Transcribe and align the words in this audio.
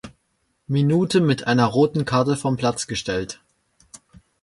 Minute 0.65 1.21
mit 1.21 1.45
einer 1.45 1.67
Roten 1.67 2.05
Karte 2.05 2.35
vom 2.35 2.57
Platz 2.57 2.87
gestellt. 2.87 3.39